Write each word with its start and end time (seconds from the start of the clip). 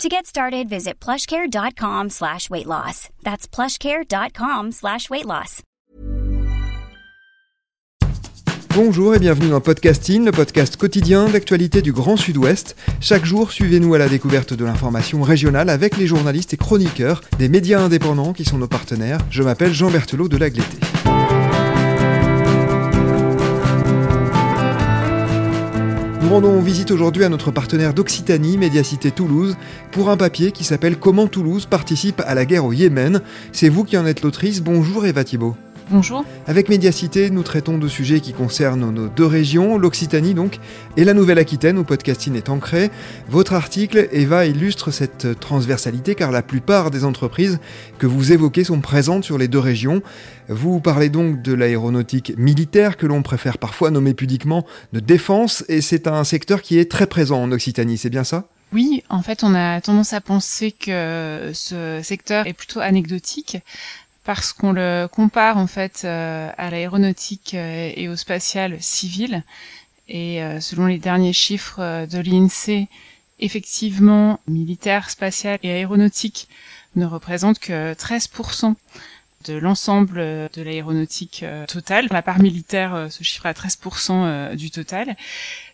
To 0.00 0.08
get 0.08 0.26
started, 0.26 0.68
visit 0.68 0.94
plushcare.com 1.00 2.10
slash 2.10 2.50
weight 2.50 2.66
loss. 2.66 3.08
That's 3.22 3.46
plushcare.com 3.46 4.72
slash 4.72 5.08
weight 5.10 5.26
loss. 5.26 5.62
Bonjour 8.74 9.14
et 9.14 9.18
bienvenue 9.18 9.50
dans 9.50 9.60
Podcasting, 9.60 10.24
le 10.24 10.32
podcast 10.32 10.76
quotidien 10.78 11.28
d'actualité 11.28 11.82
du 11.82 11.92
Grand 11.92 12.16
Sud-Ouest. 12.16 12.74
Chaque 13.00 13.26
jour, 13.26 13.52
suivez-nous 13.52 13.92
à 13.92 13.98
la 13.98 14.08
découverte 14.08 14.54
de 14.54 14.64
l'information 14.64 15.20
régionale 15.22 15.68
avec 15.68 15.98
les 15.98 16.06
journalistes 16.06 16.54
et 16.54 16.56
chroniqueurs 16.56 17.20
des 17.38 17.50
médias 17.50 17.80
indépendants 17.80 18.32
qui 18.32 18.44
sont 18.46 18.56
nos 18.56 18.68
partenaires. 18.68 19.18
Je 19.30 19.42
m'appelle 19.42 19.74
Jean 19.74 19.90
Berthelot 19.90 20.28
de 20.28 20.38
Lagleté. 20.38 20.78
Rendons 26.32 26.62
visite 26.62 26.90
aujourd'hui 26.90 27.24
à 27.24 27.28
notre 27.28 27.50
partenaire 27.50 27.92
d'Occitanie, 27.92 28.56
Médiacité 28.56 29.10
Toulouse, 29.10 29.54
pour 29.90 30.08
un 30.08 30.16
papier 30.16 30.50
qui 30.50 30.64
s'appelle 30.64 30.96
Comment 30.96 31.26
Toulouse 31.26 31.66
participe 31.66 32.22
à 32.24 32.34
la 32.34 32.46
guerre 32.46 32.64
au 32.64 32.72
Yémen. 32.72 33.20
C'est 33.52 33.68
vous 33.68 33.84
qui 33.84 33.98
en 33.98 34.06
êtes 34.06 34.22
l'autrice. 34.22 34.62
Bonjour 34.62 35.04
Eva 35.04 35.24
Thibault. 35.24 35.56
Bonjour. 35.92 36.24
Avec 36.46 36.70
Médiacité, 36.70 37.28
nous 37.28 37.42
traitons 37.42 37.76
de 37.76 37.86
sujets 37.86 38.20
qui 38.20 38.32
concernent 38.32 38.90
nos 38.90 39.08
deux 39.08 39.26
régions, 39.26 39.76
l'Occitanie 39.76 40.32
donc, 40.32 40.58
et 40.96 41.04
la 41.04 41.12
Nouvelle-Aquitaine 41.12 41.76
où 41.76 41.84
podcasting 41.84 42.34
est 42.34 42.48
ancré. 42.48 42.90
Votre 43.28 43.52
article, 43.52 44.08
Eva, 44.10 44.46
illustre 44.46 44.90
cette 44.90 45.38
transversalité 45.38 46.14
car 46.14 46.30
la 46.30 46.40
plupart 46.40 46.90
des 46.90 47.04
entreprises 47.04 47.60
que 47.98 48.06
vous 48.06 48.32
évoquez 48.32 48.64
sont 48.64 48.80
présentes 48.80 49.24
sur 49.24 49.36
les 49.36 49.48
deux 49.48 49.58
régions. 49.58 50.00
Vous 50.48 50.80
parlez 50.80 51.10
donc 51.10 51.42
de 51.42 51.52
l'aéronautique 51.52 52.32
militaire 52.38 52.96
que 52.96 53.04
l'on 53.04 53.20
préfère 53.20 53.58
parfois 53.58 53.90
nommer 53.90 54.14
pudiquement 54.14 54.64
de 54.94 55.00
défense 55.00 55.62
et 55.68 55.82
c'est 55.82 56.06
un 56.06 56.24
secteur 56.24 56.62
qui 56.62 56.78
est 56.78 56.90
très 56.90 57.06
présent 57.06 57.42
en 57.42 57.52
Occitanie, 57.52 57.98
c'est 57.98 58.08
bien 58.08 58.24
ça? 58.24 58.48
Oui, 58.72 59.02
en 59.10 59.20
fait, 59.20 59.44
on 59.44 59.54
a 59.54 59.82
tendance 59.82 60.14
à 60.14 60.22
penser 60.22 60.72
que 60.72 61.50
ce 61.52 62.00
secteur 62.02 62.46
est 62.46 62.54
plutôt 62.54 62.80
anecdotique 62.80 63.58
parce 64.24 64.52
qu'on 64.52 64.72
le 64.72 65.06
compare 65.10 65.56
en 65.56 65.66
fait 65.66 66.02
euh, 66.04 66.50
à 66.56 66.70
l'aéronautique 66.70 67.54
euh, 67.54 67.92
et 67.94 68.08
au 68.08 68.16
spatial 68.16 68.80
civil. 68.80 69.42
Et 70.08 70.42
euh, 70.42 70.60
selon 70.60 70.86
les 70.86 70.98
derniers 70.98 71.32
chiffres 71.32 72.06
de 72.06 72.18
l'INSEE, 72.18 72.88
effectivement, 73.40 74.40
militaire, 74.46 75.10
spatial 75.10 75.58
et 75.62 75.70
aéronautique 75.70 76.48
ne 76.96 77.06
représentent 77.06 77.58
que 77.58 77.94
13% 77.94 78.74
de 79.44 79.54
l'ensemble 79.54 80.18
de 80.18 80.62
l'aéronautique 80.62 81.44
totale. 81.68 82.08
La 82.10 82.22
part 82.22 82.40
militaire 82.40 83.08
se 83.10 83.22
chiffre 83.22 83.46
à 83.46 83.52
13% 83.52 84.54
du 84.56 84.70
total. 84.70 85.16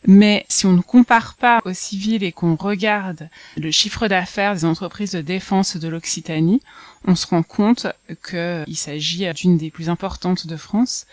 Mais 0.07 0.47
si 0.49 0.67
on 0.67 0.73
ne 0.73 0.81
compare 0.81 1.35
pas 1.35 1.61
au 1.65 1.73
civil 1.73 2.23
et 2.23 2.33
qu'on 2.33 2.57
regarde 2.57 3.29
le 3.57 3.71
chiffre 3.71 4.09
d'affaires 4.09 4.55
des 4.55 4.65
entreprises 4.65 5.13
de 5.13 5.21
défense 5.21 5.77
de 5.77 5.89
l'Occitanie, 5.89 6.63
on 7.07 7.15
se 7.15 7.27
rend 7.27 7.43
compte 7.43 7.87
qu'il 8.29 8.77
s'agit 8.77 9.33
d'une 9.35 9.57
des 9.57 9.71
plus 9.71 9.89
importantes 9.89 10.47
de 10.47 10.57
France. 10.57 11.07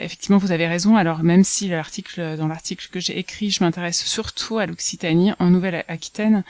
Effectivement, 0.00 0.38
vous 0.38 0.52
avez 0.52 0.68
raison. 0.68 0.96
Alors, 0.96 1.24
même 1.24 1.42
si 1.42 1.66
l'article, 1.66 2.36
dans 2.36 2.46
l'article 2.46 2.86
que 2.92 3.00
j'ai 3.00 3.18
écrit, 3.18 3.50
je 3.50 3.64
m'intéresse 3.64 4.04
surtout 4.04 4.58
à 4.58 4.66
l'Occitanie, 4.66 5.32
en 5.40 5.50
Nouvelle-Aquitaine, 5.50 6.44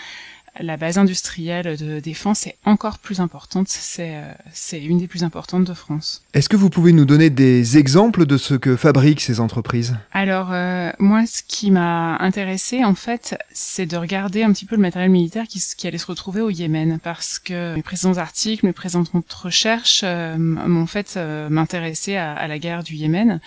la 0.60 0.76
base 0.76 0.98
industrielle 0.98 1.76
de 1.76 2.00
défense 2.00 2.46
est 2.46 2.56
encore 2.64 2.98
plus 2.98 3.20
importante. 3.20 3.69
C'est 3.69 4.16
euh, 4.16 4.32
c'est 4.52 4.82
une 4.82 4.98
des 4.98 5.06
plus 5.06 5.24
importantes 5.24 5.64
de 5.64 5.74
France. 5.74 6.22
Est-ce 6.34 6.48
que 6.48 6.56
vous 6.56 6.70
pouvez 6.70 6.92
nous 6.92 7.04
donner 7.04 7.30
des 7.30 7.78
exemples 7.78 8.26
de 8.26 8.36
ce 8.36 8.54
que 8.54 8.76
fabriquent 8.76 9.20
ces 9.20 9.41
entreprises? 9.41 9.96
Alors 10.12 10.50
euh, 10.52 10.91
moi, 10.98 11.26
ce 11.26 11.42
qui 11.46 11.70
m'a 11.70 12.16
intéressé 12.19 12.84
en 12.84 12.94
fait, 12.94 13.38
c'est 13.52 13.86
de 13.86 13.96
regarder 13.96 14.42
un 14.42 14.52
petit 14.52 14.64
peu 14.64 14.76
le 14.76 14.82
matériel 14.82 15.10
militaire 15.10 15.46
qui, 15.46 15.62
qui, 15.76 15.86
allait 15.86 15.98
se 15.98 16.06
retrouver 16.06 16.41
au 16.41 16.50
Yémen, 16.50 16.98
parce 17.02 17.38
que 17.38 17.75
mes 17.75 17.82
précédents 17.82 18.19
articles, 18.19 18.66
mes 18.66 18.72
précédentes 18.72 19.10
recherches 19.32 20.02
euh, 20.04 20.36
m'ont 20.38 20.86
fait 20.86 21.14
euh, 21.16 21.48
m'intéresser 21.48 22.16
à, 22.16 22.32
à, 22.32 22.48
la 22.48 22.58
guerre 22.58 22.82
du 22.82 22.94
Yémen, 22.94 23.40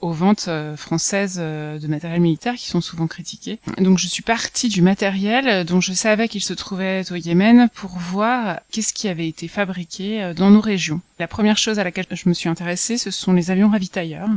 aux 0.00 0.12
ventes 0.12 0.48
françaises 0.76 1.36
de 1.36 1.86
matériel 1.86 2.20
militaire 2.20 2.54
qui 2.54 2.68
sont 2.68 2.80
souvent 2.80 3.06
critiquées. 3.06 3.58
Donc 3.78 3.98
je 3.98 4.06
suis 4.06 4.22
partie 4.22 4.68
du 4.68 4.82
matériel 4.82 5.64
dont 5.64 5.80
je 5.80 5.92
savais 5.92 6.28
qu'il 6.28 6.42
se 6.42 6.54
trouvait 6.56 7.04
au 7.12 7.14
Yémen 7.14 7.68
pour 7.74 7.90
voir 7.98 8.60
qu'est-ce 8.70 8.92
qui 8.92 9.08
avait 9.08 9.28
été 9.28 9.48
fabriqué 9.48 10.22
euh, 10.22 10.34
dans 10.34 10.50
nos 10.50 10.60
régions. 10.60 11.00
La 11.18 11.28
première 11.28 11.58
chose 11.58 11.78
à 11.78 11.84
laquelle 11.84 12.06
je 12.10 12.28
me 12.28 12.34
suis 12.34 12.48
intéressée, 12.48 12.98
ce 12.98 13.10
sont 13.10 13.32
les 13.32 13.50
avions 13.50 13.70
ravitailleurs. 13.70 14.28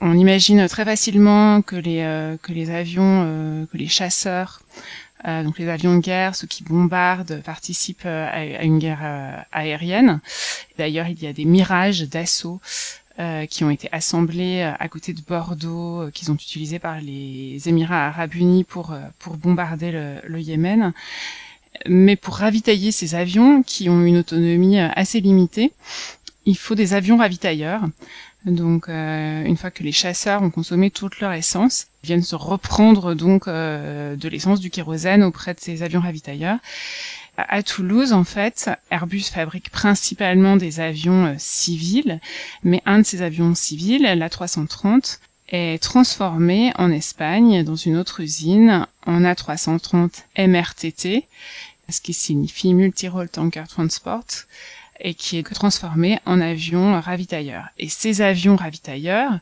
On 0.00 0.18
imagine 0.18 0.68
très 0.68 0.84
facilement 0.84 1.62
que 1.62 1.76
les 1.76 2.00
euh, 2.00 2.36
que 2.36 2.52
les 2.52 2.70
avions, 2.70 3.24
euh, 3.26 3.64
que 3.72 3.78
les 3.78 3.88
chasseurs, 3.88 4.60
donc 5.24 5.58
les 5.58 5.70
avions 5.70 5.94
de 5.94 6.00
guerre, 6.00 6.34
ceux 6.34 6.46
qui 6.46 6.62
bombardent, 6.62 7.40
participent 7.42 8.04
à, 8.04 8.62
une 8.62 8.78
guerre 8.78 9.46
aérienne. 9.52 10.20
D'ailleurs, 10.76 11.08
il 11.08 11.22
y 11.22 11.26
a 11.26 11.32
des 11.32 11.46
mirages 11.46 12.02
d'assaut 12.02 12.60
euh, 13.20 13.46
qui 13.46 13.62
ont 13.62 13.70
été 13.70 13.88
assemblés 13.92 14.62
à 14.62 14.88
côté 14.88 15.12
de 15.12 15.20
Bordeaux, 15.20 16.00
euh, 16.00 16.10
qu'ils 16.10 16.32
ont 16.32 16.34
utilisés 16.34 16.80
par 16.80 17.00
les 17.00 17.60
Émirats 17.68 18.08
arabes 18.08 18.34
unis 18.34 18.64
pour, 18.64 18.92
pour 19.20 19.36
bombarder 19.36 19.92
le, 19.92 20.16
le, 20.24 20.40
Yémen 20.40 20.92
mais 21.86 22.16
pour 22.16 22.36
ravitailler 22.36 22.92
ces 22.92 23.14
avions 23.14 23.62
qui 23.62 23.88
ont 23.88 24.02
une 24.02 24.18
autonomie 24.18 24.78
euh, 24.78 24.88
assez 24.94 25.20
limitée, 25.20 25.72
il 26.46 26.56
faut 26.56 26.74
des 26.74 26.94
avions 26.94 27.16
ravitailleurs. 27.16 27.82
Donc, 28.44 28.88
euh, 28.88 29.42
une 29.44 29.56
fois 29.56 29.70
que 29.70 29.82
les 29.82 29.92
chasseurs 29.92 30.42
ont 30.42 30.50
consommé 30.50 30.90
toute 30.90 31.20
leur 31.20 31.32
essence, 31.32 31.86
ils 32.02 32.08
viennent 32.08 32.22
se 32.22 32.36
reprendre 32.36 33.14
donc 33.14 33.48
euh, 33.48 34.16
de 34.16 34.28
l'essence 34.28 34.60
du 34.60 34.70
kérosène 34.70 35.22
auprès 35.22 35.54
de 35.54 35.60
ces 35.60 35.82
avions 35.82 36.00
ravitailleurs. 36.00 36.58
À 37.36 37.62
Toulouse, 37.62 38.12
en 38.12 38.22
fait, 38.22 38.70
Airbus 38.90 39.22
fabrique 39.22 39.70
principalement 39.70 40.56
des 40.56 40.78
avions 40.78 41.34
civils, 41.38 42.20
mais 42.62 42.80
un 42.86 43.00
de 43.00 43.02
ces 43.04 43.22
avions 43.22 43.54
civils, 43.56 44.02
l'A330, 44.02 45.18
est 45.48 45.82
transformé 45.82 46.72
en 46.76 46.90
Espagne 46.90 47.62
dans 47.64 47.76
une 47.76 47.96
autre 47.96 48.20
usine 48.20 48.86
en 49.06 49.22
A330 49.22 50.24
MRTT, 50.38 51.26
ce 51.88 52.00
qui 52.00 52.14
signifie 52.14 52.74
Multi-Role 52.74 53.28
Tanker 53.28 53.64
Transport, 53.68 54.24
et 55.00 55.14
qui 55.14 55.38
est 55.38 55.54
transformé 55.54 56.18
en 56.24 56.40
avion 56.40 57.00
ravitailleur. 57.00 57.66
Et 57.78 57.88
ces 57.88 58.22
avions 58.22 58.56
ravitailleurs 58.56 59.38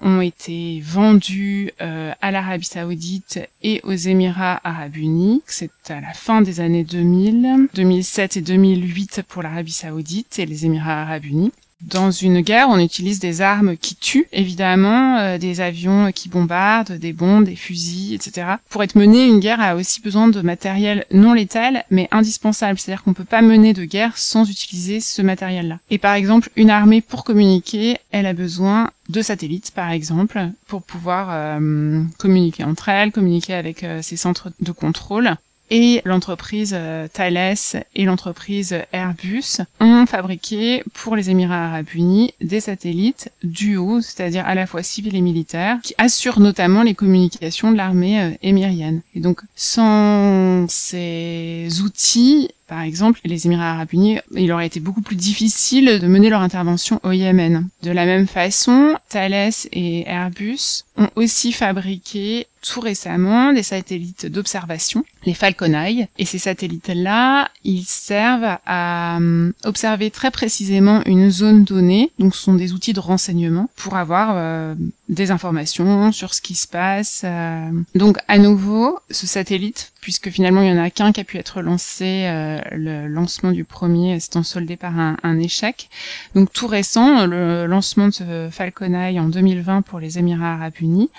ont 0.00 0.20
été 0.20 0.80
vendus 0.84 1.72
euh, 1.80 2.12
à 2.20 2.30
l'Arabie 2.30 2.64
Saoudite 2.64 3.40
et 3.62 3.80
aux 3.84 3.92
Émirats 3.92 4.60
Arabes 4.64 4.96
Unis. 4.96 5.42
C'est 5.46 5.70
à 5.90 6.00
la 6.00 6.12
fin 6.12 6.42
des 6.42 6.60
années 6.60 6.84
2000, 6.84 7.68
2007 7.74 8.36
et 8.38 8.40
2008 8.42 9.22
pour 9.28 9.42
l'Arabie 9.42 9.72
Saoudite 9.72 10.38
et 10.38 10.46
les 10.46 10.66
Émirats 10.66 11.02
Arabes 11.02 11.24
Unis. 11.24 11.52
Dans 11.82 12.10
une 12.10 12.40
guerre, 12.42 12.68
on 12.68 12.78
utilise 12.78 13.18
des 13.18 13.40
armes 13.40 13.76
qui 13.76 13.96
tuent, 13.96 14.28
évidemment, 14.32 15.18
euh, 15.18 15.38
des 15.38 15.60
avions 15.60 16.12
qui 16.12 16.28
bombardent, 16.28 16.92
des 16.92 17.12
bombes, 17.12 17.44
des 17.44 17.56
fusils, 17.56 18.14
etc. 18.14 18.46
Pour 18.68 18.82
être 18.82 18.94
menée, 18.94 19.26
une 19.26 19.40
guerre 19.40 19.60
a 19.60 19.74
aussi 19.74 20.00
besoin 20.00 20.28
de 20.28 20.40
matériel 20.42 21.04
non 21.12 21.32
létal, 21.32 21.84
mais 21.90 22.08
indispensable. 22.12 22.78
C'est-à-dire 22.78 23.02
qu'on 23.02 23.14
peut 23.14 23.24
pas 23.24 23.42
mener 23.42 23.72
de 23.72 23.84
guerre 23.84 24.16
sans 24.16 24.48
utiliser 24.48 25.00
ce 25.00 25.22
matériel-là. 25.22 25.78
Et 25.90 25.98
par 25.98 26.14
exemple, 26.14 26.50
une 26.56 26.70
armée, 26.70 27.00
pour 27.00 27.24
communiquer, 27.24 27.98
elle 28.12 28.26
a 28.26 28.32
besoin 28.32 28.90
de 29.08 29.20
satellites, 29.20 29.72
par 29.72 29.90
exemple, 29.90 30.50
pour 30.68 30.82
pouvoir 30.82 31.28
euh, 31.30 32.02
communiquer 32.18 32.64
entre 32.64 32.88
elles, 32.88 33.10
communiquer 33.10 33.54
avec 33.54 33.82
euh, 33.82 34.02
ses 34.02 34.16
centres 34.16 34.50
de 34.60 34.72
contrôle 34.72 35.36
et 35.70 36.02
l'entreprise 36.04 36.74
euh, 36.76 37.08
Thales 37.12 37.54
et 37.94 38.04
l'entreprise 38.04 38.76
Airbus 38.92 39.62
ont 39.80 40.06
fabriqué 40.06 40.82
pour 40.92 41.16
les 41.16 41.30
Émirats 41.30 41.66
arabes 41.66 41.86
unis 41.94 42.34
des 42.40 42.60
satellites 42.60 43.30
duo, 43.42 44.00
c'est-à-dire 44.00 44.46
à 44.46 44.54
la 44.54 44.66
fois 44.66 44.82
civils 44.82 45.16
et 45.16 45.20
militaires, 45.20 45.78
qui 45.82 45.94
assurent 45.98 46.40
notamment 46.40 46.82
les 46.82 46.94
communications 46.94 47.72
de 47.72 47.76
l'armée 47.76 48.20
euh, 48.20 48.30
émirienne. 48.42 49.00
Et 49.14 49.20
donc 49.20 49.40
sans 49.56 50.66
ces 50.68 51.68
outils, 51.82 52.50
Par 52.72 52.80
exemple, 52.80 53.20
les 53.26 53.46
Émirats 53.46 53.72
arabes 53.72 53.92
unis, 53.92 54.18
il 54.34 54.50
aurait 54.50 54.66
été 54.66 54.80
beaucoup 54.80 55.02
plus 55.02 55.14
difficile 55.16 55.98
de 56.00 56.06
mener 56.06 56.30
leur 56.30 56.40
intervention 56.40 57.00
au 57.02 57.10
Yémen. 57.10 57.68
De 57.82 57.90
la 57.90 58.06
même 58.06 58.26
façon, 58.26 58.94
Thales 59.10 59.52
et 59.72 60.08
Airbus 60.08 60.84
ont 60.96 61.10
aussi 61.14 61.52
fabriqué 61.52 62.46
tout 62.62 62.80
récemment 62.80 63.52
des 63.52 63.62
satellites 63.62 64.26
d'observation, 64.26 65.04
les 65.26 65.34
Falcon 65.34 65.74
Eye. 65.74 66.06
Et 66.16 66.24
ces 66.24 66.38
satellites-là, 66.38 67.50
ils 67.64 67.84
servent 67.84 68.58
à 68.66 69.18
euh, 69.18 69.52
observer 69.64 70.10
très 70.10 70.30
précisément 70.30 71.02
une 71.04 71.30
zone 71.30 71.64
donnée. 71.64 72.12
Donc, 72.18 72.34
ce 72.34 72.42
sont 72.42 72.54
des 72.54 72.72
outils 72.72 72.92
de 72.92 73.00
renseignement 73.00 73.68
pour 73.76 73.96
avoir 73.96 74.34
euh, 74.36 74.74
des 75.08 75.30
informations 75.30 76.12
sur 76.12 76.34
ce 76.34 76.40
qui 76.40 76.54
se 76.54 76.68
passe. 76.68 77.22
Euh. 77.24 77.70
Donc, 77.94 78.18
à 78.28 78.38
nouveau, 78.38 78.98
ce 79.10 79.26
satellite, 79.26 79.92
puisque 80.00 80.30
finalement, 80.30 80.62
il 80.62 80.68
y 80.68 80.72
en 80.72 80.82
a 80.82 80.90
qu'un 80.90 81.12
qui 81.12 81.20
a 81.20 81.24
pu 81.24 81.38
être 81.38 81.62
lancé, 81.62 82.24
le 82.72 83.06
lancement 83.06 83.52
du 83.52 83.64
premier 83.64 84.16
étant 84.16 84.42
soldé 84.42 84.76
par 84.76 84.98
un, 84.98 85.16
un, 85.22 85.38
échec. 85.38 85.90
Donc, 86.34 86.52
tout 86.52 86.66
récent, 86.66 87.26
le 87.26 87.66
lancement 87.66 88.08
de 88.08 88.12
ce 88.12 88.48
Falcon 88.50 88.94
Eye 88.94 89.20
en 89.20 89.28
2020 89.28 89.82
pour 89.82 90.00
les 90.00 90.18
Émirats 90.18 90.54
arabes 90.54 90.74
unis 90.80 91.10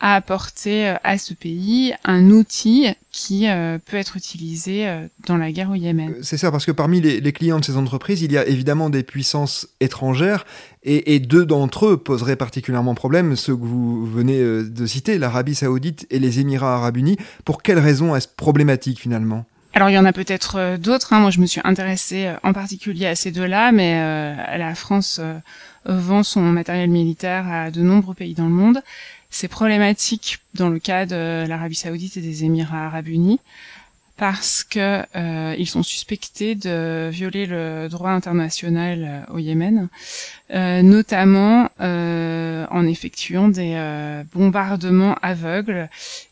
à 0.00 0.14
apporter 0.14 0.88
euh, 0.88 0.94
à 1.04 1.18
ce 1.18 1.34
pays 1.34 1.92
un 2.04 2.30
outil 2.30 2.86
qui 3.12 3.48
euh, 3.48 3.78
peut 3.84 3.96
être 3.96 4.16
utilisé 4.16 4.88
euh, 4.88 5.06
dans 5.26 5.36
la 5.36 5.52
guerre 5.52 5.70
au 5.70 5.74
Yémen. 5.74 6.14
C'est 6.22 6.38
ça, 6.38 6.50
parce 6.50 6.64
que 6.64 6.72
parmi 6.72 7.00
les, 7.00 7.32
clients 7.32 7.60
de 7.60 7.64
ces 7.64 7.76
entreprises, 7.76 8.22
il 8.22 8.32
y 8.32 8.38
a 8.38 8.46
évidemment 8.46 8.88
des 8.90 9.02
puissances 9.02 9.68
étrangères, 9.80 10.46
et, 10.82 11.20
deux 11.20 11.44
d'entre 11.44 11.86
eux 11.86 11.96
poseraient 11.98 12.36
particulièrement 12.36 12.94
problème, 12.94 13.36
ceux 13.36 13.54
que 13.54 13.64
vous 13.64 14.06
venez 14.06 14.40
de 14.40 14.86
citer, 14.86 15.18
l'Arabie 15.18 15.54
saoudite 15.54 16.06
et 16.08 16.18
les 16.18 16.40
Émirats 16.40 16.76
arabes 16.76 16.96
unis. 16.96 17.18
Pour 17.44 17.62
quelles 17.62 17.78
raisons 17.78 18.16
est-ce 18.16 18.28
problématique 18.28 18.98
finalement? 18.98 19.44
Alors 19.74 19.90
il 19.90 19.92
y 19.92 19.98
en 19.98 20.06
a 20.06 20.12
peut-être 20.14 20.78
d'autres. 20.78 21.12
Hein. 21.12 21.20
Moi 21.20 21.30
je 21.30 21.40
me 21.40 21.46
suis 21.46 21.60
intéressée 21.64 22.32
en 22.42 22.54
particulier 22.54 23.06
à 23.06 23.14
ces 23.14 23.30
deux-là, 23.30 23.72
mais 23.72 23.94
la 24.56 24.74
France 24.74 25.20
vend 25.84 26.22
son 26.22 26.40
matériel 26.40 26.88
militaire 26.88 27.46
à 27.46 27.70
de 27.70 27.82
nombreux 27.82 28.14
pays 28.14 28.34
dans 28.34 28.46
le 28.46 28.50
monde. 28.50 28.82
C'est 29.30 29.48
problématique 29.48 30.40
dans 30.54 30.68
le 30.68 30.78
cas 30.78 31.06
de 31.06 31.46
l'Arabie 31.46 31.76
saoudite 31.76 32.16
et 32.16 32.20
des 32.20 32.44
Émirats 32.44 32.86
arabes 32.86 33.08
unis 33.08 33.40
parce 34.20 34.64
que 34.64 35.02
euh, 35.16 35.54
ils 35.58 35.66
sont 35.66 35.82
suspectés 35.82 36.54
de 36.54 37.08
violer 37.10 37.46
le 37.46 37.88
droit 37.88 38.10
international 38.10 39.26
euh, 39.30 39.32
au 39.32 39.38
Yémen, 39.38 39.88
euh, 40.52 40.82
notamment 40.82 41.68
en 41.78 42.86
effectuant 42.86 43.48
des 43.48 43.74
bombardements 44.32 45.16
aveugles 45.22 45.88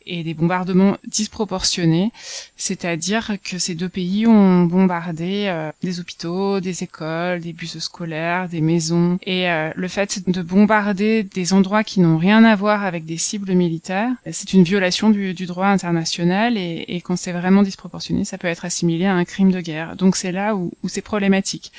et 0.07 0.23
des 0.23 0.35
bombardements 0.35 0.97
disproportionnés, 1.07 2.13
c'est-à-dire 2.57 3.37
que 3.43 3.59
ces 3.59 3.75
deux 3.75 3.89
pays 3.89 4.27
ont 4.27 4.65
bombardé 4.65 5.53
des 5.83 6.01
hôpitaux, 6.01 6.61
des 6.61 6.83
écoles, 6.83 7.41
des 7.41 7.53
bus 7.53 7.79
scolaires, 7.79 8.49
des 8.49 8.61
maisons, 8.61 9.19
et 9.27 9.47
le 9.75 9.89
fait 9.89 10.29
de 10.29 10.43
bombarder 10.43 11.23
des 11.23 11.53
endroits 11.53 11.85
qui 11.85 12.01
n'ont 12.01 12.19
rien 12.19 12.45
à 12.45 12.55
voir 12.55 12.85
avec 12.85 13.05
des 13.05 13.19
cibles 13.19 13.53
militaires, 13.53 14.11
c'est 14.31 14.53
une 14.53 14.63
violation 14.63 15.11
du, 15.11 15.35
droit 15.47 15.67
international, 15.67 16.57
et, 16.57 16.85
et 16.89 17.01
quand 17.01 17.17
c'est 17.17 17.33
vraiment 17.33 17.63
disproportionné, 17.63 18.25
ça 18.25 18.39
peut 18.39 18.49
être 18.49 18.65
assimilé 18.65 19.07
à 19.07 19.15
un 19.15 19.25
crime 19.25 19.51
de 19.51 19.61
guerre. 19.61 19.97
Donc 19.97 20.17
c'est 20.17 20.33
là 20.33 20.55
où, 20.55 20.73
où 20.83 20.89
c'est 20.89 21.03
problématique. 21.03 21.73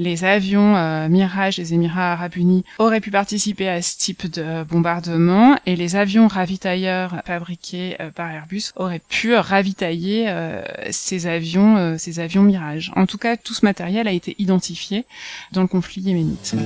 Les 0.00 0.24
avions 0.24 0.76
euh, 0.76 1.10
Mirage 1.10 1.56
des 1.56 1.74
Émirats 1.74 2.14
arabes 2.14 2.36
unis 2.36 2.64
auraient 2.78 3.02
pu 3.02 3.10
participer 3.10 3.68
à 3.68 3.82
ce 3.82 3.98
type 3.98 4.30
de 4.30 4.64
bombardement 4.64 5.58
et 5.66 5.76
les 5.76 5.94
avions 5.94 6.26
ravitailleurs 6.26 7.20
fabriqués 7.26 7.96
euh, 8.00 8.10
par 8.10 8.30
Airbus 8.30 8.72
auraient 8.76 9.02
pu 9.10 9.34
ravitailler 9.34 10.30
euh, 10.30 10.62
ces 10.90 11.26
avions, 11.26 11.98
ces 11.98 12.18
avions 12.18 12.42
Mirage. 12.42 12.92
En 12.96 13.04
tout 13.04 13.18
cas, 13.18 13.36
tout 13.36 13.52
ce 13.52 13.62
matériel 13.62 14.08
a 14.08 14.12
été 14.12 14.36
identifié 14.38 15.04
dans 15.52 15.60
le 15.60 15.68
conflit 15.68 16.00
yéménite. 16.00 16.56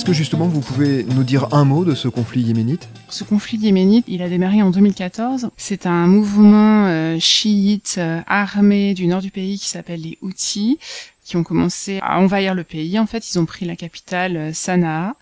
Est-ce 0.00 0.06
que 0.06 0.14
justement 0.14 0.48
vous 0.48 0.62
pouvez 0.62 1.04
nous 1.04 1.24
dire 1.24 1.52
un 1.52 1.66
mot 1.66 1.84
de 1.84 1.94
ce 1.94 2.08
conflit 2.08 2.40
yéménite? 2.40 2.88
Ce 3.10 3.22
conflit 3.22 3.58
yéménite, 3.58 4.06
il 4.08 4.22
a 4.22 4.30
démarré 4.30 4.62
en 4.62 4.70
2014. 4.70 5.50
C'est 5.58 5.84
un 5.84 6.06
mouvement 6.06 6.86
euh, 6.86 7.18
chiite 7.20 7.96
euh, 7.98 8.22
armé 8.26 8.94
du 8.94 9.06
nord 9.06 9.20
du 9.20 9.30
pays 9.30 9.58
qui 9.58 9.68
s'appelle 9.68 10.00
les 10.00 10.16
Houthis 10.22 10.78
qui 11.22 11.36
ont 11.36 11.42
commencé 11.42 11.98
à 12.00 12.18
envahir 12.18 12.54
le 12.54 12.64
pays. 12.64 12.98
En 12.98 13.04
fait, 13.04 13.30
ils 13.30 13.38
ont 13.38 13.44
pris 13.44 13.66
la 13.66 13.76
capitale 13.76 14.36
euh, 14.38 14.52
Sanaa 14.54 15.16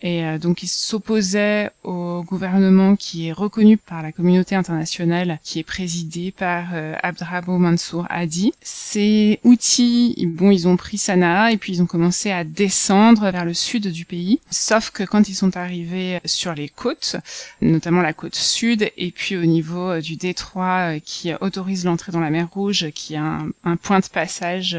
et 0.00 0.24
euh, 0.24 0.38
donc 0.38 0.62
il 0.62 0.68
s'opposait 0.68 1.70
au 1.82 2.22
gouvernement 2.22 2.94
qui 2.94 3.28
est 3.28 3.32
reconnu 3.32 3.76
par 3.76 4.00
la 4.02 4.12
communauté 4.12 4.54
internationale, 4.54 5.40
qui 5.42 5.58
est 5.58 5.64
présidé 5.64 6.30
par 6.30 6.68
euh, 6.72 6.94
Abdrabo 7.02 7.58
Mansour 7.58 8.06
Hadi. 8.08 8.52
Ces 8.60 9.40
outils, 9.42 10.14
bon, 10.28 10.52
ils 10.52 10.68
ont 10.68 10.76
pris 10.76 10.98
Sanaa 10.98 11.50
et 11.50 11.56
puis 11.56 11.72
ils 11.72 11.82
ont 11.82 11.86
commencé 11.86 12.30
à 12.30 12.44
descendre 12.44 13.30
vers 13.32 13.44
le 13.44 13.54
sud 13.54 13.88
du 13.88 14.04
pays. 14.04 14.40
Sauf 14.50 14.90
que 14.90 15.02
quand 15.02 15.28
ils 15.28 15.34
sont 15.34 15.56
arrivés 15.56 16.20
sur 16.24 16.54
les 16.54 16.68
côtes, 16.68 17.16
notamment 17.60 18.02
la 18.02 18.12
côte 18.12 18.36
sud, 18.36 18.92
et 18.96 19.10
puis 19.10 19.36
au 19.36 19.46
niveau 19.46 19.90
euh, 19.90 20.00
du 20.00 20.14
détroit 20.14 21.00
qui 21.00 21.32
autorise 21.40 21.84
l'entrée 21.84 22.12
dans 22.12 22.20
la 22.20 22.30
mer 22.30 22.48
Rouge, 22.52 22.90
qui 22.94 23.14
est 23.14 23.18
un 23.18 23.76
point 23.82 23.98
de 23.98 24.06
passage 24.06 24.78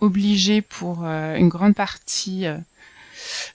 obligé 0.00 0.60
pour 0.60 1.04
une 1.04 1.48
grande 1.48 1.74
partie 1.74 2.46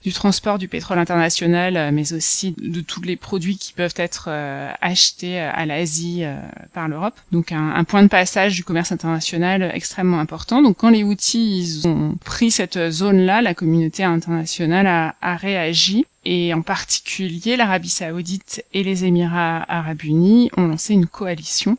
du 0.04 0.12
transport 0.12 0.58
du 0.58 0.68
pétrole 0.68 0.98
international, 0.98 1.76
euh, 1.76 1.90
mais 1.92 2.12
aussi 2.12 2.54
de 2.58 2.80
tous 2.80 3.02
les 3.02 3.16
produits 3.16 3.56
qui 3.56 3.72
peuvent 3.72 3.94
être 3.96 4.26
euh, 4.28 4.70
achetés 4.80 5.40
euh, 5.40 5.50
à 5.52 5.66
l'Asie 5.66 6.24
par 6.72 6.88
l'Europe. 6.88 7.18
Donc 7.32 7.52
un, 7.52 7.84
point 7.84 8.02
de 8.02 8.08
passage 8.08 8.54
du 8.54 8.64
commerce 8.64 8.92
international 8.92 9.70
extrêmement 9.74 10.20
important. 10.20 10.62
Donc 10.62 10.78
quand 10.78 10.90
les 10.90 11.02
outils 11.02 11.60
ils 11.60 11.88
ont 11.88 12.14
pris 12.24 12.50
cette 12.50 12.90
zone-là, 12.90 13.42
la 13.42 13.54
communauté 13.54 14.04
internationale 14.04 14.86
a, 14.86 15.14
a 15.20 15.36
réagi 15.36 16.06
et 16.24 16.52
en 16.54 16.62
particulier 16.62 17.56
l'Arabie 17.56 17.88
saoudite 17.88 18.64
et 18.72 18.82
les 18.82 19.04
Émirats 19.04 19.64
arabes 19.68 20.04
unis 20.04 20.50
ont 20.56 20.66
lancé 20.66 20.94
une 20.94 21.06
coalition 21.06 21.76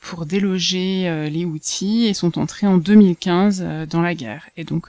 pour 0.00 0.26
déloger 0.26 1.28
les 1.30 1.44
outils 1.44 2.06
et 2.06 2.14
sont 2.14 2.38
entrés 2.38 2.66
en 2.66 2.76
2015 2.78 3.86
dans 3.88 4.02
la 4.02 4.14
guerre. 4.14 4.48
Et 4.56 4.64
donc 4.64 4.88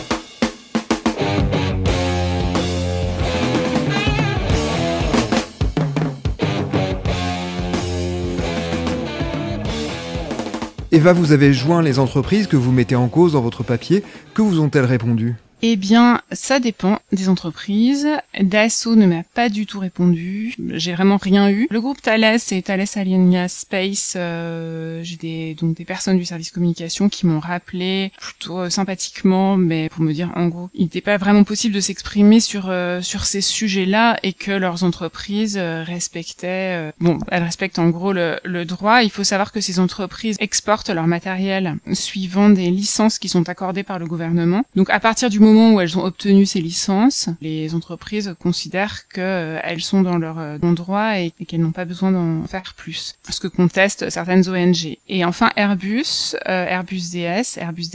Eva, 10.93 11.13
vous 11.13 11.31
avez 11.31 11.53
joint 11.53 11.81
les 11.81 11.99
entreprises 11.99 12.47
que 12.47 12.57
vous 12.57 12.73
mettez 12.73 12.97
en 12.97 13.07
cause 13.07 13.31
dans 13.31 13.41
votre 13.41 13.63
papier. 13.63 14.03
Que 14.33 14.41
vous 14.41 14.59
ont-elles 14.59 14.83
répondu? 14.83 15.35
Eh 15.63 15.75
bien, 15.75 16.21
ça 16.31 16.59
dépend 16.59 16.99
des 17.11 17.29
entreprises. 17.29 18.07
Dassault 18.39 18.95
ne 18.95 19.05
m'a 19.05 19.23
pas 19.23 19.49
du 19.49 19.65
tout 19.65 19.79
répondu. 19.79 20.55
J'ai 20.69 20.93
vraiment 20.93 21.17
rien 21.17 21.49
eu. 21.49 21.67
Le 21.69 21.79
groupe 21.81 22.01
Thales 22.01 22.39
et 22.51 22.61
Thales 22.61 22.85
Alenia 22.95 23.47
Space, 23.47 24.13
euh, 24.15 25.01
j'ai 25.03 25.17
des 25.17 25.55
donc 25.55 25.75
des 25.75 25.85
personnes 25.85 26.17
du 26.17 26.25
service 26.25 26.51
communication 26.51 27.09
qui 27.09 27.27
m'ont 27.27 27.39
rappelé 27.39 28.11
plutôt 28.19 28.59
euh, 28.59 28.69
sympathiquement, 28.69 29.55
mais 29.55 29.89
pour 29.89 30.01
me 30.01 30.13
dire 30.13 30.31
en 30.35 30.47
gros, 30.47 30.69
il 30.73 30.83
n'était 30.83 31.01
pas 31.01 31.17
vraiment 31.17 31.43
possible 31.43 31.75
de 31.75 31.79
s'exprimer 31.79 32.39
sur 32.39 32.69
euh, 32.69 33.01
sur 33.01 33.25
ces 33.25 33.41
sujets-là 33.41 34.17
et 34.23 34.33
que 34.33 34.51
leurs 34.51 34.83
entreprises 34.83 35.57
respectaient. 35.57 36.91
bon, 36.99 37.19
elles 37.29 37.43
respectent 37.43 37.79
en 37.79 37.89
gros 37.89 38.13
le, 38.13 38.39
le 38.43 38.65
droit. 38.65 39.03
Il 39.03 39.11
faut 39.11 39.23
savoir 39.23 39.51
que 39.51 39.61
ces 39.61 39.79
entreprises 39.79 40.37
exportent 40.39 40.89
leur 40.89 41.07
matériel 41.07 41.75
suivant 41.93 42.49
des 42.49 42.71
licences 42.71 43.19
qui 43.19 43.29
sont 43.29 43.47
accordées 43.47 43.83
par 43.83 43.99
le 43.99 44.07
gouvernement. 44.07 44.63
Donc 44.75 44.89
à 44.89 44.99
partir 44.99 45.29
du 45.29 45.39
moment 45.39 45.50
moment 45.53 45.73
où 45.73 45.81
elles 45.81 45.97
ont 45.97 46.03
obtenu 46.03 46.45
ces 46.45 46.61
licences, 46.61 47.29
les 47.41 47.75
entreprises 47.75 48.35
considèrent 48.39 49.07
qu'elles 49.07 49.21
euh, 49.23 49.79
sont 49.79 50.01
dans 50.01 50.17
leur 50.17 50.39
euh, 50.39 50.57
droit 50.57 51.19
et, 51.19 51.31
qu'elles 51.47 51.61
n'ont 51.61 51.71
pas 51.71 51.85
besoin 51.85 52.11
d'en 52.11 52.43
faire 52.47 52.73
plus. 52.75 53.15
Ce 53.29 53.39
que 53.39 53.47
contestent 53.47 54.09
certaines 54.09 54.47
ONG. 54.49 54.97
Et 55.07 55.25
enfin 55.25 55.51
Airbus, 55.55 56.35
euh, 56.47 56.65
Airbus 56.65 57.11
DS, 57.11 57.57
Airbus 57.57 57.87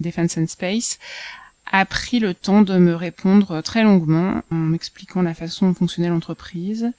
Defense 0.00 0.38
and 0.38 0.46
Space, 0.46 0.98
a 1.70 1.84
pris 1.86 2.18
le 2.18 2.34
temps 2.34 2.62
de 2.62 2.76
me 2.76 2.94
répondre 2.94 3.62
très 3.62 3.82
longuement 3.82 4.42
en 4.50 4.56
m'expliquant 4.56 5.22
la 5.22 5.34
façon 5.34 5.68
dont 5.68 5.74
fonctionnait 5.74 6.08
l'entreprise 6.08 6.92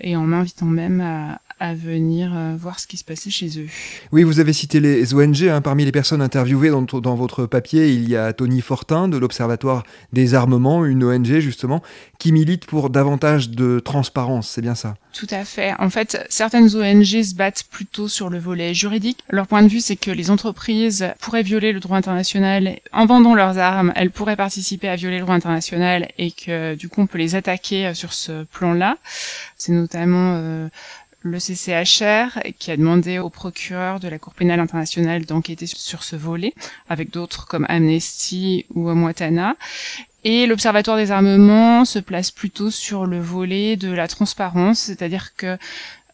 et 0.00 0.16
en 0.16 0.22
m'invitant 0.22 0.66
même 0.66 1.00
à, 1.00 1.38
à 1.60 1.74
venir 1.74 2.32
euh, 2.34 2.54
voir 2.58 2.80
ce 2.80 2.86
qui 2.86 2.96
se 2.96 3.04
passait 3.04 3.30
chez 3.30 3.58
eux. 3.60 3.68
Oui, 4.12 4.22
vous 4.22 4.40
avez 4.40 4.52
cité 4.52 4.80
les 4.80 5.14
ONG. 5.14 5.44
Hein. 5.44 5.60
Parmi 5.60 5.84
les 5.84 5.92
personnes 5.92 6.22
interviewées 6.22 6.70
dans, 6.70 6.82
dans, 6.82 7.14
votre 7.14 7.46
papier, 7.46 7.92
il 7.92 8.08
y 8.08 8.16
a 8.16 8.32
Tony 8.32 8.60
Fortin 8.60 9.08
de 9.08 9.16
l'Observatoire 9.16 9.84
des 10.12 10.34
armements, 10.34 10.84
une 10.84 11.04
ONG 11.04 11.38
justement, 11.38 11.82
qui 12.18 12.32
milite 12.32 12.66
pour 12.66 12.90
davantage 12.90 13.50
de 13.50 13.80
transparence. 13.80 14.48
C'est 14.48 14.62
bien 14.62 14.74
ça? 14.74 14.96
Tout 15.12 15.28
à 15.30 15.44
fait. 15.44 15.74
En 15.78 15.90
fait, 15.90 16.26
certaines 16.28 16.74
ONG 16.74 17.22
se 17.22 17.34
battent 17.36 17.64
plutôt 17.70 18.08
sur 18.08 18.30
le 18.30 18.38
volet 18.38 18.74
juridique. 18.74 19.18
Leur 19.30 19.46
point 19.46 19.62
de 19.62 19.68
vue, 19.68 19.80
c'est 19.80 19.94
que 19.94 20.10
les 20.10 20.30
entreprises 20.30 21.06
pourraient 21.20 21.44
violer 21.44 21.72
le 21.72 21.78
droit 21.78 21.96
international 21.96 22.80
en 22.92 23.06
vendant 23.06 23.36
leurs 23.36 23.58
armes. 23.58 23.92
Elles 23.94 24.10
pourraient 24.10 24.34
participer 24.34 24.88
à 24.88 24.96
violer 24.96 25.18
le 25.18 25.22
droit 25.22 25.36
international 25.36 26.08
et 26.18 26.32
que 26.32 26.74
du 26.74 26.88
coup, 26.88 27.00
on 27.00 27.06
peut 27.06 27.18
les 27.18 27.36
attaquer 27.36 27.86
euh, 27.86 27.94
sur 27.94 28.12
ce 28.12 28.44
plan-là. 28.44 28.96
C'est 29.56 29.72
notamment 29.72 30.36
euh, 30.36 30.68
le 31.24 31.38
CCHR 31.38 32.38
qui 32.58 32.70
a 32.70 32.76
demandé 32.76 33.18
au 33.18 33.30
procureur 33.30 33.98
de 33.98 34.08
la 34.08 34.18
Cour 34.18 34.34
pénale 34.34 34.60
internationale 34.60 35.24
d'enquêter 35.24 35.66
sur 35.66 36.04
ce 36.04 36.16
volet, 36.16 36.52
avec 36.88 37.10
d'autres 37.10 37.46
comme 37.46 37.66
Amnesty 37.68 38.66
ou 38.74 38.90
Moatana. 38.92 39.56
Et 40.22 40.46
l'Observatoire 40.46 40.98
des 40.98 41.10
armements 41.10 41.84
se 41.84 41.98
place 41.98 42.30
plutôt 42.30 42.70
sur 42.70 43.06
le 43.06 43.20
volet 43.20 43.76
de 43.76 43.90
la 43.90 44.06
transparence, 44.06 44.78
c'est-à-dire 44.78 45.34
que 45.34 45.58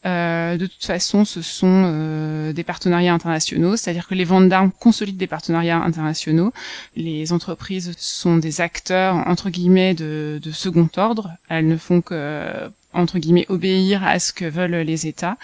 euh, 0.07 0.57
de 0.57 0.67
toute 0.67 0.85
façon, 0.85 1.25
ce 1.25 1.43
sont 1.43 1.83
euh, 1.87 2.53
des 2.53 2.65
partenariats 2.65 3.13
internationaux, 3.13 3.77
c'est-à-dire 3.77 4.07
que 4.07 4.15
les 4.15 4.25
ventes 4.25 4.49
d'armes 4.49 4.71
consolident 4.71 5.19
des 5.19 5.27
partenariats 5.27 5.79
internationaux. 5.79 6.53
Les 6.97 7.33
entreprises 7.33 7.93
sont 7.99 8.37
des 8.37 8.61
acteurs 8.61 9.17
entre 9.27 9.51
guillemets 9.51 9.95
de, 9.95 10.41
de 10.43 10.53
second 10.53 10.89
ordre. 10.97 11.33
Elles 11.49 11.67
ne 11.67 11.77
font 11.77 12.01
que 12.01 12.71
entre 12.93 13.19
guillemets 13.19 13.47
obéir 13.49 14.05
à 14.05 14.19
ce 14.19 14.33
que 14.33 14.45
veulent 14.45 14.75
les 14.75 15.07
États. 15.07 15.37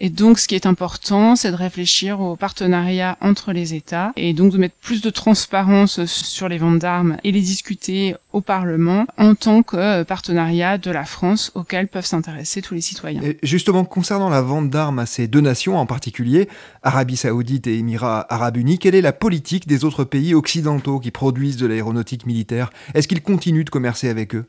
Et 0.00 0.10
donc 0.10 0.38
ce 0.38 0.48
qui 0.48 0.54
est 0.54 0.66
important, 0.66 1.36
c'est 1.36 1.50
de 1.50 1.56
réfléchir 1.56 2.20
au 2.20 2.36
partenariat 2.36 3.16
entre 3.20 3.52
les 3.52 3.74
États 3.74 4.12
et 4.16 4.32
donc 4.32 4.52
de 4.52 4.58
mettre 4.58 4.74
plus 4.80 5.00
de 5.02 5.10
transparence 5.10 6.04
sur 6.06 6.48
les 6.48 6.58
ventes 6.58 6.78
d'armes 6.78 7.18
et 7.24 7.32
les 7.32 7.40
discuter 7.40 8.14
au 8.32 8.40
Parlement 8.40 9.06
en 9.16 9.34
tant 9.34 9.62
que 9.62 10.02
partenariat 10.02 10.78
de 10.78 10.90
la 10.90 11.04
France 11.04 11.52
auquel 11.54 11.88
peuvent 11.88 12.06
s'intéresser 12.06 12.62
tous 12.62 12.74
les 12.74 12.80
citoyens. 12.80 13.22
Et 13.22 13.38
justement, 13.42 13.84
concernant 13.84 14.28
la 14.28 14.42
vente 14.42 14.70
d'armes 14.70 14.98
à 14.98 15.06
ces 15.06 15.26
deux 15.28 15.40
nations 15.40 15.78
en 15.78 15.86
particulier, 15.86 16.48
Arabie 16.82 17.16
Saoudite 17.16 17.66
et 17.66 17.78
Émirats 17.78 18.26
Arabes 18.28 18.56
Unis, 18.56 18.78
quelle 18.78 18.94
est 18.94 19.00
la 19.00 19.12
politique 19.12 19.66
des 19.66 19.84
autres 19.84 20.04
pays 20.04 20.34
occidentaux 20.34 21.00
qui 21.00 21.10
produisent 21.10 21.56
de 21.56 21.66
l'aéronautique 21.66 22.26
militaire? 22.26 22.70
Est-ce 22.94 23.08
qu'ils 23.08 23.22
continuent 23.22 23.64
de 23.64 23.70
commercer 23.70 24.08
avec 24.08 24.34
eux? 24.34 24.46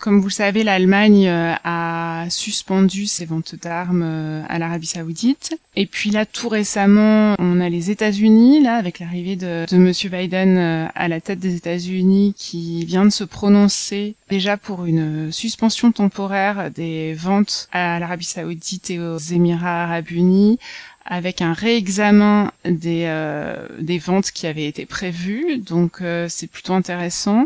Comme 0.00 0.20
vous 0.20 0.28
le 0.28 0.32
savez, 0.32 0.64
l'Allemagne 0.64 1.26
euh, 1.28 1.54
a 1.64 2.26
suspendu 2.28 3.06
ses 3.06 3.24
ventes 3.24 3.54
d'armes 3.54 4.02
euh, 4.04 4.42
à 4.48 4.58
l'Arabie 4.58 4.86
Saoudite. 4.86 5.56
Et 5.76 5.86
puis 5.86 6.10
là, 6.10 6.26
tout 6.26 6.48
récemment, 6.48 7.34
on 7.38 7.60
a 7.60 7.68
les 7.68 7.90
États-Unis, 7.90 8.62
là, 8.62 8.76
avec 8.76 8.98
l'arrivée 8.98 9.36
de, 9.36 9.64
de 9.66 9.76
Monsieur 9.76 10.10
Biden 10.10 10.58
euh, 10.58 10.86
à 10.94 11.08
la 11.08 11.20
tête 11.20 11.38
des 11.38 11.54
États-Unis, 11.56 12.34
qui 12.36 12.84
vient 12.84 13.04
de 13.04 13.10
se 13.10 13.24
prononcer 13.24 14.14
déjà 14.28 14.56
pour 14.56 14.84
une 14.84 15.32
suspension 15.32 15.90
temporaire 15.90 16.70
des 16.70 17.14
ventes 17.14 17.68
à 17.72 17.98
l'Arabie 17.98 18.24
Saoudite 18.24 18.90
et 18.90 18.98
aux 18.98 19.18
Émirats 19.18 19.84
Arabes 19.84 20.10
Unis 20.10 20.58
avec 21.06 21.42
un 21.42 21.52
réexamen 21.52 22.50
des, 22.64 23.06
des 23.78 23.98
ventes 23.98 24.30
qui 24.30 24.46
avaient 24.46 24.64
été 24.64 24.86
prévues. 24.86 25.58
Donc 25.58 26.02
c'est 26.28 26.46
plutôt 26.46 26.72
intéressant. 26.72 27.44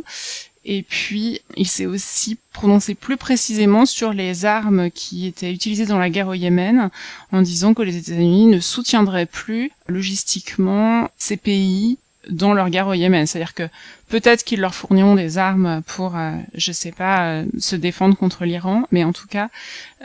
Et 0.64 0.82
puis, 0.82 1.40
il 1.56 1.66
s'est 1.66 1.86
aussi 1.86 2.38
prononcé 2.52 2.94
plus 2.94 3.16
précisément 3.16 3.86
sur 3.86 4.12
les 4.12 4.44
armes 4.44 4.90
qui 4.90 5.26
étaient 5.26 5.52
utilisées 5.52 5.86
dans 5.86 5.98
la 5.98 6.10
guerre 6.10 6.28
au 6.28 6.34
Yémen, 6.34 6.90
en 7.32 7.42
disant 7.42 7.74
que 7.74 7.82
les 7.82 7.96
États-Unis 7.96 8.46
ne 8.46 8.60
soutiendraient 8.60 9.26
plus 9.26 9.70
logistiquement 9.86 11.08
ces 11.16 11.36
pays 11.36 11.98
dans 12.28 12.54
leur 12.54 12.70
guerre 12.70 12.88
au 12.88 12.94
Yémen. 12.94 13.26
C'est-à-dire 13.26 13.54
que 13.54 13.68
peut-être 14.08 14.44
qu'ils 14.44 14.60
leur 14.60 14.74
fourniront 14.74 15.14
des 15.14 15.38
armes 15.38 15.82
pour, 15.86 16.16
euh, 16.16 16.32
je 16.54 16.72
sais 16.72 16.92
pas, 16.92 17.28
euh, 17.28 17.44
se 17.58 17.76
défendre 17.76 18.16
contre 18.16 18.44
l'Iran, 18.44 18.84
mais 18.90 19.04
en 19.04 19.12
tout 19.12 19.26
cas, 19.26 19.48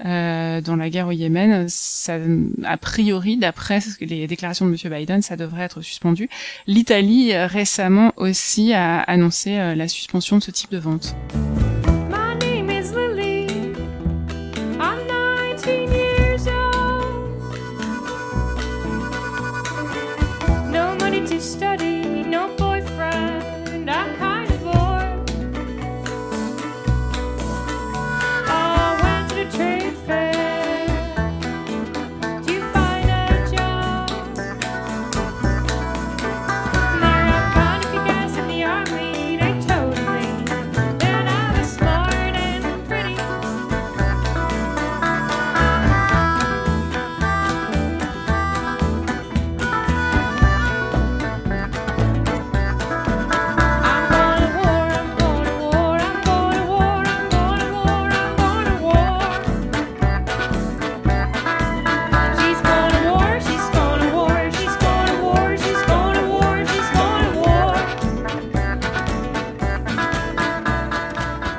euh, 0.06 0.62
dans 0.62 0.76
la 0.76 0.90
guerre 0.90 1.08
au 1.08 1.12
Yémen, 1.12 1.66
ça, 1.70 2.18
a 2.64 2.78
priori, 2.78 3.38
d'après 3.38 3.80
les 4.02 4.28
déclarations 4.28 4.66
de 4.66 4.72
M. 4.72 4.94
Biden, 4.94 5.22
ça 5.22 5.36
devrait 5.36 5.64
être 5.64 5.82
suspendu. 5.82 6.30
L'Italie 6.68 7.36
récemment 7.36 8.14
aussi 8.18 8.74
a 8.74 9.00
annoncé 9.02 9.56
la 9.76 9.88
suspension 9.88 10.38
de 10.38 10.44
ce 10.44 10.52
type 10.52 10.72
de 10.72 10.80
vente. 10.80 11.16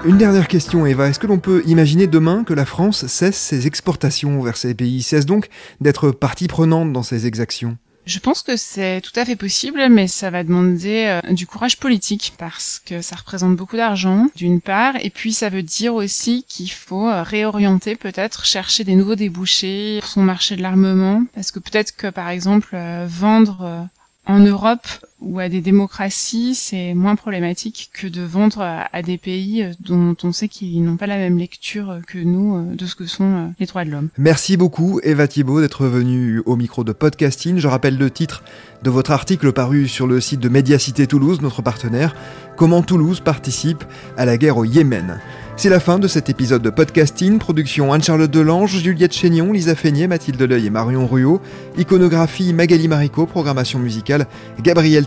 Une 0.07 0.19
dernière 0.19 0.49
question, 0.49 0.85
Eva. 0.85 1.09
Est-ce 1.09 1.19
que 1.19 1.27
l'on 1.27 1.39
peut 1.39 1.63
imaginer 1.65 2.07
demain 2.07 2.45
que 2.45 2.53
la 2.53 2.67
France 2.67 3.07
cesse 3.07 3.39
ses 3.39 3.67
exportations 3.67 4.43
vers 4.43 4.59
ces 4.59 4.75
pays, 4.75 5.03
cesse 5.03 5.25
donc 5.25 5.49
d'être 5.81 6.11
partie 6.11 6.47
prenante 6.47 6.93
dans 6.93 7.03
ces 7.03 7.27
exactions? 7.27 7.79
Je 8.05 8.19
pense 8.19 8.43
que 8.43 8.59
c'est 8.59 9.01
tout 9.01 9.19
à 9.19 9.25
fait 9.25 9.35
possible, 9.35 9.89
mais 9.89 10.07
ça 10.07 10.29
va 10.29 10.45
demander 10.45 11.21
euh, 11.25 11.33
du 11.33 11.47
courage 11.47 11.79
politique 11.79 12.35
parce 12.37 12.83
que 12.85 13.01
ça 13.01 13.17
représente 13.17 13.57
beaucoup 13.57 13.79
d'argent, 13.79 14.27
d'une 14.37 14.61
part, 14.61 14.97
et 15.01 15.09
puis 15.09 15.33
ça 15.33 15.49
veut 15.49 15.63
dire 15.63 15.95
aussi 15.95 16.45
qu'il 16.47 16.71
faut 16.71 17.09
euh, 17.09 17.23
réorienter 17.23 17.97
peut-être, 17.97 18.45
chercher 18.45 18.85
des 18.85 18.97
nouveaux 18.97 19.15
débouchés 19.15 20.01
pour 20.01 20.11
son 20.11 20.23
marché 20.23 20.55
de 20.55 20.61
l'armement, 20.61 21.25
parce 21.35 21.51
que 21.51 21.61
peut-être 21.61 21.97
que 21.97 22.09
par 22.09 22.29
exemple 22.29 22.73
euh, 22.75 23.07
vendre 23.09 23.89
en 24.27 24.39
Europe 24.39 24.87
ou 25.25 25.39
à 25.39 25.49
des 25.49 25.61
démocraties, 25.61 26.55
c'est 26.55 26.95
moins 26.95 27.17
problématique 27.17 27.91
que 27.93 28.07
de 28.07 28.23
vendre 28.23 28.61
à, 28.61 29.03
des 29.03 29.19
pays 29.19 29.67
dont 29.81 30.17
on 30.23 30.33
sait 30.33 30.49
qu'ils 30.49 30.83
n'ont 30.85 30.97
pas 30.97 31.07
la 31.07 31.17
même 31.17 31.39
lecture 31.39 31.99
que 32.07 32.19
nous 32.19 32.75
de 32.75 32.87
ce 32.87 32.95
que 32.95 33.07
sont 33.07 33.53
les 33.59 33.67
droits 33.67 33.85
de 33.85 33.91
l'homme. 33.91 34.09
Merci 34.19 34.57
beaucoup 34.57 35.01
Eva 35.03 35.27
Thibault 35.27 35.61
d'être 35.61 35.87
venue 35.87 36.43
au 36.47 36.57
micro 36.57 36.85
de 36.85 36.93
podcasting. 36.93 37.59
Je 37.59 37.69
rappelle 37.69 37.99
le 37.99 38.11
titre 38.11 38.43
de 38.83 38.91
votre 38.91 39.13
article 39.13 39.53
paru 39.53 39.89
sur 39.89 40.07
le 40.07 40.21
site 40.21 40.41
de 40.41 40.49
Médiacité 40.49 41.07
Toulouse, 41.07 41.41
notre 41.41 41.63
partenaire, 41.63 42.15
Comment 42.57 42.83
Toulouse 42.83 43.19
participe 43.19 43.83
à 44.17 44.25
la 44.25 44.37
guerre 44.37 44.59
au 44.59 44.65
Yémen. 44.65 45.19
C'est 45.57 45.69
la 45.69 45.81
fin 45.81 45.99
de 45.99 46.07
cet 46.07 46.29
épisode 46.29 46.63
de 46.63 46.71
podcasting. 46.71 47.39
Production 47.39 47.93
Anne-Charlotte 47.93 48.31
Delange, 48.31 48.79
Juliette 48.79 49.13
Chénion, 49.13 49.53
Lisa 49.53 49.75
Feignet, 49.75 50.07
Mathilde 50.07 50.41
Leuil 50.41 50.67
et 50.67 50.71
Marion 50.71 51.07
Ruot. 51.07 51.41
Iconographie 51.77 52.53
Magali 52.53 52.87
Marico, 52.87 53.27
programmation 53.27 53.81
musicale 53.81 54.27
Gabriel 54.63 55.07